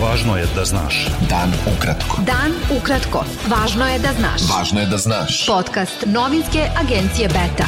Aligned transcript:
Važno 0.00 0.36
je 0.36 0.46
da 0.56 0.64
znaš. 0.64 1.06
Dan 1.28 1.52
ukratko. 1.76 2.22
Dan 2.24 2.54
ukratko. 2.76 3.24
Važno 3.52 3.84
je 3.88 3.98
da 3.98 4.12
znaš. 4.16 4.46
Važno 4.48 4.80
je 4.80 4.86
da 4.86 4.98
znaš. 4.98 5.46
Podcast 5.46 6.06
novinske 6.06 6.64
agencije 6.80 7.28
Beta. 7.28 7.66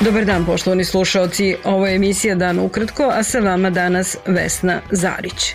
Dobar 0.00 0.24
dan, 0.24 0.44
poštovani 0.44 0.84
slušalci. 0.84 1.56
Ovo 1.64 1.86
je 1.86 1.94
emisija 1.96 2.34
Dan 2.34 2.58
ukratko, 2.58 3.12
a 3.14 3.22
sa 3.22 3.38
vama 3.38 3.70
danas 3.70 4.16
Vesna 4.26 4.80
Zarić. 4.90 5.54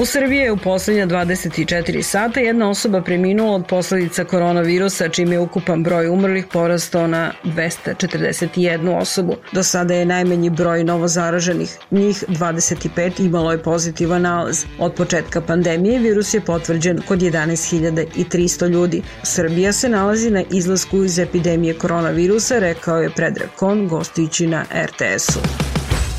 U 0.00 0.04
Srbiji 0.06 0.38
je 0.38 0.52
u 0.52 0.56
poslednja 0.56 1.06
24 1.06 2.02
sata 2.02 2.40
jedna 2.40 2.70
osoba 2.70 3.02
preminula 3.02 3.54
od 3.54 3.66
posledica 3.66 4.24
koronavirusa, 4.24 5.08
čim 5.08 5.32
je 5.32 5.40
ukupan 5.40 5.82
broj 5.82 6.08
umrlih 6.08 6.46
porastao 6.52 7.06
na 7.06 7.32
241 7.44 8.96
osobu. 8.96 9.36
Do 9.52 9.62
sada 9.62 9.94
je 9.94 10.06
najmanji 10.06 10.50
broj 10.50 10.84
novozaraženih. 10.84 11.78
Njih 11.90 12.24
25 12.28 13.24
imalo 13.24 13.52
je 13.52 13.62
pozitivan 13.62 14.22
nalaz. 14.22 14.64
Od 14.78 14.94
početka 14.94 15.40
pandemije 15.40 15.98
virus 15.98 16.34
je 16.34 16.40
potvrđen 16.40 17.02
kod 17.08 17.18
11.300 17.18 18.68
ljudi. 18.68 19.02
Srbija 19.22 19.72
se 19.72 19.88
nalazi 19.88 20.30
na 20.30 20.42
izlasku 20.50 21.04
iz 21.04 21.18
epidemije 21.18 21.74
koronavirusa, 21.74 22.58
rekao 22.58 22.98
je 22.98 23.10
Predrag 23.10 23.48
Kon, 23.56 23.88
gostujući 23.88 24.46
na 24.46 24.64
RTS-u. 24.84 25.69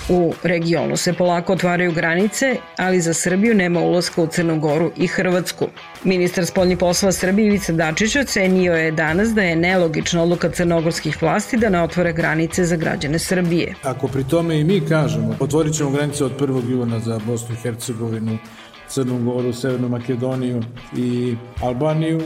U 0.10 0.34
regionu 0.44 0.98
se 0.98 1.14
polako 1.14 1.54
otvaraju 1.54 1.92
granice, 1.92 2.56
ali 2.78 3.02
za 3.02 3.14
Srbiju 3.14 3.56
nema 3.56 3.80
ulaska 3.80 4.22
u 4.22 4.28
Crnu 4.28 4.60
Goru 4.60 4.92
i 4.98 5.08
Hrvatsku. 5.08 5.68
Ministar 6.04 6.46
spoljnih 6.46 6.78
poslova 6.78 7.12
Srbije 7.12 7.48
Ivica 7.48 7.74
Dačić 7.74 8.16
ocenio 8.16 8.74
je 8.74 8.92
danas 8.92 9.30
da 9.30 9.42
je 9.42 9.56
nelogična 9.56 10.24
odluka 10.24 10.50
crnogorskih 10.50 11.22
vlasti 11.22 11.58
da 11.58 11.70
ne 11.70 11.82
otvore 11.84 12.14
granice 12.14 12.66
za 12.66 12.76
građane 12.76 13.20
Srbije. 13.20 13.76
Ako 13.84 14.08
pri 14.08 14.24
tome 14.24 14.60
i 14.60 14.64
mi 14.64 14.82
kažemo, 14.82 15.36
otvorit 15.40 15.74
ćemo 15.74 15.90
granice 15.92 16.26
od 16.26 16.40
1. 16.40 16.70
juna 16.70 17.00
za 17.00 17.20
Bosnu 17.26 17.56
i 17.56 17.58
Hercegovinu, 17.58 18.38
Crnu 18.94 19.20
Goru, 19.24 19.54
Severnu 19.54 19.90
Makedoniju 19.90 20.62
i 20.98 21.36
Albaniju, 21.62 22.22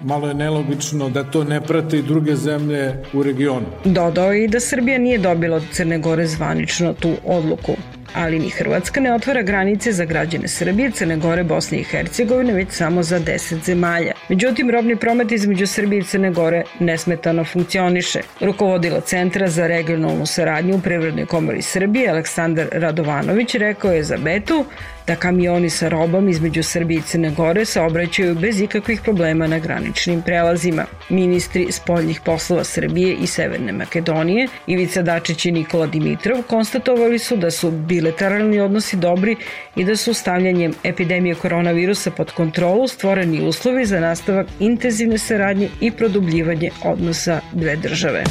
malo 0.00 0.28
je 0.28 0.34
nelogično 0.34 1.08
da 1.08 1.24
to 1.24 1.44
ne 1.44 1.60
prate 1.60 1.98
i 1.98 2.02
druge 2.02 2.36
zemlje 2.36 3.02
u 3.12 3.22
regionu. 3.22 3.66
Dodao 3.84 4.34
i 4.34 4.48
da 4.48 4.60
Srbija 4.60 4.98
nije 4.98 5.18
dobila 5.18 5.56
od 5.56 5.62
Crne 5.72 5.98
Gore 5.98 6.26
zvanično 6.26 6.92
tu 6.92 7.12
odluku 7.26 7.72
ali 8.14 8.38
ni 8.38 8.50
Hrvatska 8.50 9.00
ne 9.00 9.14
otvara 9.14 9.42
granice 9.42 9.92
za 9.92 10.04
građane 10.04 10.48
Srbije, 10.48 10.90
Crne 10.90 11.16
Gore, 11.16 11.44
Bosne 11.44 11.78
i 11.78 11.84
Hercegovine, 11.84 12.52
već 12.52 12.70
samo 12.70 13.02
za 13.02 13.20
10 13.20 13.64
zemalja. 13.64 14.12
Međutim, 14.28 14.70
robni 14.70 14.96
promet 14.96 15.32
između 15.32 15.66
Srbije 15.66 16.00
i 16.00 16.04
Crne 16.04 16.30
Gore 16.30 16.62
nesmetano 16.80 17.44
funkcioniše. 17.44 18.20
Rukovodila 18.40 19.00
Centra 19.00 19.48
za 19.48 19.66
regionalnu 19.66 20.26
saradnju 20.26 20.76
u 20.76 20.80
Privrednoj 20.80 21.26
komori 21.26 21.62
Srbije, 21.62 22.10
Aleksandar 22.10 22.68
Radovanović, 22.72 23.54
rekao 23.54 23.92
je 23.92 24.02
za 24.02 24.16
Betu 24.16 24.64
da 25.08 25.16
kamioni 25.16 25.70
sa 25.70 25.88
robom 25.88 26.28
između 26.28 26.62
Srbije 26.62 26.98
i 26.98 27.02
Crne 27.02 27.30
Gore 27.30 27.64
se 27.64 27.80
obraćaju 27.80 28.34
bez 28.34 28.60
ikakvih 28.60 29.00
problema 29.00 29.46
na 29.46 29.58
graničnim 29.58 30.22
prelazima. 30.22 30.84
Ministri 31.08 31.72
spoljnih 31.72 32.20
poslova 32.24 32.64
Srbije 32.64 33.14
i 33.14 33.26
Severne 33.26 33.72
Makedonije, 33.72 34.48
Ivica 34.66 35.02
Dačić 35.02 35.46
i 35.46 35.52
Nikola 35.52 35.86
Dimitrov, 35.86 36.42
konstatovali 36.42 37.18
su 37.18 37.36
da 37.36 37.50
su 37.50 37.70
bilateralni 37.70 38.60
odnosi 38.60 38.96
dobri 38.96 39.36
i 39.76 39.84
da 39.84 39.96
su 39.96 40.14
stavljanjem 40.14 40.74
epidemije 40.84 41.34
koronavirusa 41.34 42.10
pod 42.10 42.32
kontrolu 42.32 42.88
stvoreni 42.88 43.48
uslovi 43.48 43.86
za 43.86 44.00
nastavak 44.00 44.46
intenzivne 44.60 45.18
saradnje 45.18 45.68
i 45.80 45.90
produbljivanje 45.90 46.70
odnosa 46.84 47.40
dve 47.52 47.76
države. 47.76 48.24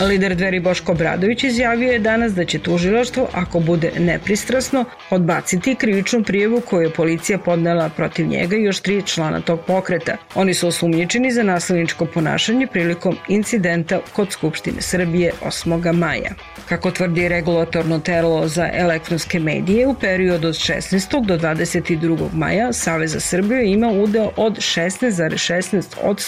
Lider 0.00 0.34
dveri 0.34 0.60
Boško 0.60 0.94
Bradović 0.94 1.44
izjavio 1.44 1.92
je 1.92 1.98
danas 1.98 2.32
da 2.34 2.44
će 2.44 2.58
tužilaštvo, 2.58 3.28
ako 3.32 3.60
bude 3.60 3.90
nepristrasno, 3.98 4.84
odbaciti 5.10 5.74
krivičnu 5.74 6.22
prijevu 6.24 6.60
koju 6.60 6.82
je 6.82 6.92
policija 6.92 7.38
podnela 7.38 7.88
protiv 7.88 8.26
njega 8.26 8.56
i 8.56 8.62
još 8.62 8.80
tri 8.80 9.02
člana 9.06 9.40
tog 9.40 9.60
pokreta. 9.66 10.16
Oni 10.34 10.54
su 10.54 10.68
osumnjičeni 10.68 11.32
za 11.32 11.42
nasledničko 11.42 12.06
ponašanje 12.06 12.66
prilikom 12.66 13.16
incidenta 13.28 14.00
kod 14.12 14.32
Skupštine 14.32 14.82
Srbije 14.82 15.32
8. 15.44 15.92
maja. 15.92 16.30
Kako 16.68 16.90
tvrdi 16.90 17.28
regulatorno 17.28 17.98
telo 17.98 18.48
za 18.48 18.70
elektronske 18.72 19.40
medije, 19.40 19.86
u 19.86 19.94
periodu 19.94 20.48
od 20.48 20.54
16. 20.54 21.26
do 21.26 21.38
22. 21.38 22.28
maja 22.32 22.72
Saveza 22.72 23.20
Srbije 23.20 23.72
ima 23.72 23.88
udeo 23.88 24.30
od 24.36 24.56
16,16 24.56 25.84
od 26.02 26.20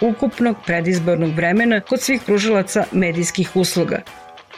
ukupnog 0.00 0.56
predizbornog 0.66 1.34
vremena 1.34 1.80
kod 1.80 2.00
svih 2.00 2.20
pružilaca 2.26 2.84
medijskih 2.92 3.56
usluga, 3.56 4.02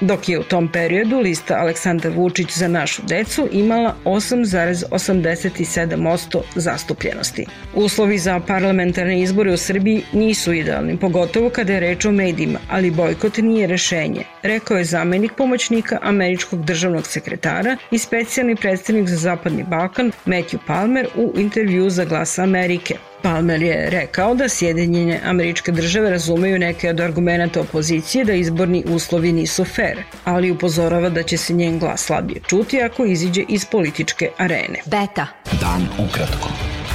dok 0.01 0.29
je 0.29 0.39
u 0.39 0.43
tom 0.43 0.69
periodu 0.73 1.19
lista 1.19 1.55
Aleksandar 1.55 2.13
Vučić 2.13 2.51
za 2.51 2.69
našu 2.69 3.03
decu 3.03 3.49
imala 3.53 3.95
8,87% 4.05 6.41
zastupljenosti. 6.55 7.47
Uslovi 7.75 8.19
za 8.19 8.41
parlamentarne 8.41 9.21
izbore 9.21 9.53
u 9.53 9.57
Srbiji 9.57 10.03
nisu 10.13 10.53
idealni, 10.53 10.97
pogotovo 10.97 11.51
kada 11.51 11.73
je 11.73 11.81
reč 11.81 12.05
o 12.05 12.13
medijima, 12.13 12.59
ali 12.71 12.91
bojkot 12.91 13.37
nije 13.37 13.67
rešenje, 13.67 14.25
rekao 14.43 14.77
je 14.77 14.85
zamenik 14.85 15.33
pomoćnika 15.37 15.99
američkog 16.03 16.65
državnog 16.65 17.07
sekretara 17.07 17.77
i 17.91 17.99
specijalni 17.99 18.57
predstavnik 18.57 19.09
za 19.09 19.17
Zapadni 19.17 19.63
Balkan 19.63 20.13
Matthew 20.27 20.59
Palmer 20.67 21.09
u 21.17 21.33
intervju 21.37 21.91
za 21.91 22.05
Glas 22.05 22.39
Amerike. 22.39 22.95
Palmer 23.23 23.63
je 23.63 23.91
rekao 23.91 24.35
da 24.35 24.49
Sjedinjene 24.49 25.21
američke 25.25 25.73
države 25.73 26.11
razumeju 26.11 26.59
neke 26.59 26.91
od 26.91 27.01
argumenta 27.01 27.61
opozicije 27.61 28.25
da 28.25 28.33
izborni 28.33 28.85
uslovi 28.87 29.33
nisu 29.33 29.65
fair, 29.65 29.99
ali 30.25 30.51
upozorava 30.51 31.09
da 31.09 31.23
će 31.23 31.37
se 31.37 31.53
njen 31.53 31.79
glas 31.79 32.05
slabije 32.05 32.41
čuti 32.47 32.83
ako 32.83 33.05
iziđe 33.05 33.45
iz 33.49 33.65
političke 33.65 34.31
arene. 34.39 34.81
Beta. 34.87 35.27
Dan 35.61 35.89
ukratko. 36.09 36.49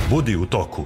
Budi 0.09 0.35
u 0.35 0.45
toku. 0.45 0.85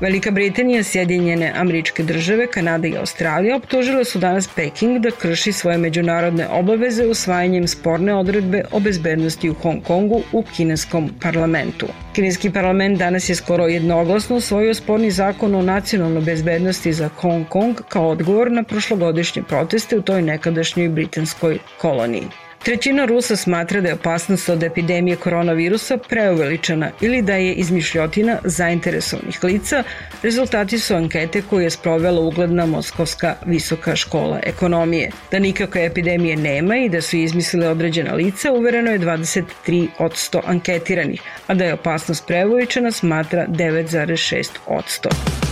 Velika 0.00 0.30
Britanija, 0.30 0.82
Sjedinjene 0.82 1.52
američke 1.56 2.02
države, 2.02 2.46
Kanada 2.46 2.88
i 2.88 2.96
Australija 2.96 3.56
optužile 3.56 4.04
su 4.04 4.18
danas 4.18 4.48
Peking 4.54 4.98
da 4.98 5.10
krši 5.10 5.52
svoje 5.52 5.78
međunarodne 5.78 6.48
obaveze 6.48 7.06
usvajanjem 7.06 7.68
sporne 7.68 8.14
odredbe 8.14 8.62
o 8.72 8.80
bezbednosti 8.80 9.50
u 9.50 9.54
Hong 9.54 9.82
Kongu 9.82 10.22
u 10.32 10.44
kineskom 10.56 11.10
parlamentu. 11.22 11.86
Kineski 12.12 12.50
parlament 12.50 12.98
danas 12.98 13.28
je 13.28 13.34
skoro 13.34 13.66
jednoglasno 13.66 14.36
usvojio 14.36 14.74
sporni 14.74 15.10
zakon 15.10 15.54
o 15.54 15.62
nacionalnoj 15.62 16.22
bezbednosti 16.22 16.92
za 16.92 17.08
Hong 17.08 17.48
Kong 17.48 17.80
kao 17.88 18.08
odgovor 18.08 18.52
na 18.52 18.62
prošlogodišnje 18.62 19.42
proteste 19.42 19.98
u 19.98 20.02
toj 20.02 20.22
nekadašnjoj 20.22 20.88
britanskoj 20.88 21.58
koloniji. 21.78 22.49
Trećina 22.64 23.04
Rusa 23.04 23.36
smatra 23.36 23.80
da 23.80 23.88
je 23.88 23.94
opasnost 23.94 24.48
od 24.48 24.62
epidemije 24.62 25.16
koronavirusa 25.16 25.96
preuveličana 25.96 26.90
ili 27.00 27.22
da 27.22 27.34
je 27.34 27.54
izmišljotina 27.54 28.38
zainteresovanih 28.44 29.44
lica. 29.44 29.82
Rezultati 30.22 30.78
su 30.78 30.94
ankete 30.94 31.42
koje 31.42 31.64
je 31.64 31.70
sprovela 31.70 32.20
ugledna 32.20 32.66
Moskovska 32.66 33.34
visoka 33.46 33.96
škola 33.96 34.40
ekonomije. 34.42 35.10
Da 35.30 35.38
nikakve 35.38 35.84
epidemije 35.84 36.36
nema 36.36 36.76
i 36.76 36.88
da 36.88 37.00
su 37.00 37.16
izmislile 37.16 37.68
određena 37.68 38.14
lica 38.14 38.52
uvereno 38.52 38.90
je 38.90 38.98
23 38.98 39.88
od 39.98 40.12
100 40.12 40.40
anketiranih, 40.46 41.22
a 41.46 41.54
da 41.54 41.64
je 41.64 41.74
opasnost 41.74 42.26
preuveličana 42.26 42.90
smatra 42.90 43.46
9,6 43.48 44.50
od 44.66 44.84
100. 44.84 45.49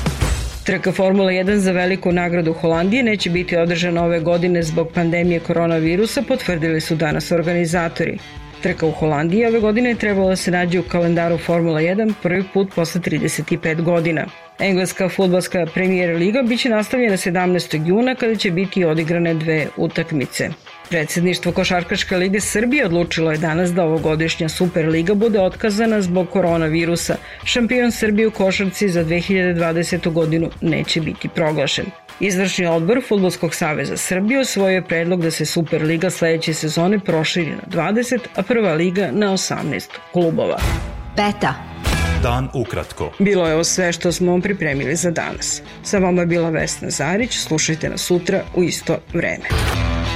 Trka 0.68 0.92
Formula 0.92 1.30
1 1.32 1.56
za 1.56 1.72
veliku 1.72 2.12
nagradu 2.12 2.52
Holandije 2.52 3.02
neće 3.02 3.30
biti 3.30 3.56
održana 3.56 4.04
ove 4.04 4.20
godine 4.20 4.62
zbog 4.62 4.88
pandemije 4.94 5.40
koronavirusa, 5.40 6.22
potvrdili 6.22 6.80
su 6.80 6.94
danas 6.94 7.32
organizatori. 7.32 8.18
Trka 8.62 8.86
u 8.86 8.90
Holandiji 8.90 9.46
ove 9.46 9.60
godine 9.60 9.94
da 9.94 10.36
se 10.36 10.50
nađe 10.50 10.80
u 10.80 10.82
kalendaru 10.82 11.38
Formula 11.38 11.80
1 11.80 12.12
prvi 12.22 12.44
put 12.54 12.74
posle 12.74 13.00
35 13.00 13.82
godina. 13.82 14.26
Engleska 14.60 15.08
futbolska 15.08 15.66
premijer 15.74 16.16
liga 16.16 16.42
biće 16.42 16.68
nastavljena 16.68 17.16
17. 17.16 17.86
juna 17.86 18.14
kada 18.14 18.34
će 18.34 18.50
biti 18.50 18.84
odigrane 18.84 19.34
dve 19.34 19.66
utakmice. 19.76 20.50
Predsedništvo 20.88 21.52
Košarkaške 21.52 22.16
lige 22.16 22.40
Srbije 22.40 22.86
odlučilo 22.86 23.30
je 23.32 23.38
danas 23.38 23.72
da 23.72 23.84
ovogodišnja 23.84 24.48
Superliga 24.48 25.14
bude 25.14 25.40
otkazana 25.40 26.02
zbog 26.02 26.30
koronavirusa. 26.30 27.16
Šampion 27.44 27.92
Srbije 27.92 28.28
u 28.28 28.30
košarci 28.30 28.88
za 28.88 29.04
2020. 29.04 30.12
godinu 30.12 30.50
neće 30.60 31.00
biti 31.00 31.28
proglašen. 31.28 31.86
Izvršni 32.20 32.66
odbor 32.66 33.02
Futbolskog 33.08 33.54
saveza 33.54 33.96
Srbije 33.96 34.40
osvojio 34.40 34.74
je 34.74 34.84
predlog 34.84 35.22
da 35.22 35.30
se 35.30 35.44
Superliga 35.44 36.10
sledeće 36.10 36.54
sezone 36.54 36.98
proširi 36.98 37.50
na 37.50 37.62
20, 37.84 38.18
a 38.34 38.42
prva 38.42 38.72
liga 38.72 39.10
na 39.12 39.32
18 39.32 39.88
klubova. 40.12 40.58
Beta. 41.16 41.77
Dan 42.22 42.48
ukratko. 42.54 43.12
Bilo 43.18 43.46
je 43.46 43.54
ovo 43.54 43.64
sve 43.64 43.92
što 43.92 44.12
smo 44.12 44.32
vam 44.32 44.40
pripremili 44.40 44.96
za 44.96 45.10
danas. 45.10 45.62
Sa 45.82 45.98
vama 45.98 46.20
je 46.20 46.26
bila 46.26 46.50
Vesna 46.50 46.90
Zarić, 46.90 47.38
slušajte 47.38 47.88
nas 47.88 48.00
sutra 48.00 48.42
u 48.54 48.62
isto 48.62 48.98
vreme. 49.14 49.44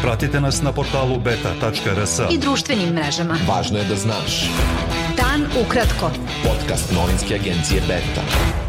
Pratite 0.03 0.41
nas 0.41 0.63
na 0.63 0.73
portalu 0.73 1.21
beta.rs 1.21 2.19
i 2.35 2.39
društvenim 2.39 2.89
mrežama. 2.89 3.37
Važno 3.49 3.79
je 3.79 3.85
da 3.85 3.97
znaš. 3.97 4.51
Dan 5.17 5.47
ukratko. 5.67 6.11
Podcast 6.45 6.93
novinske 6.93 7.35
agencije 7.35 7.81
Beta. 7.89 8.62